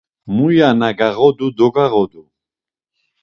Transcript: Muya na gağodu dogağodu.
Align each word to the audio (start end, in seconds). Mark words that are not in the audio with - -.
Muya 0.35 0.69
na 0.79 0.89
gağodu 0.97 1.47
dogağodu. 1.57 2.21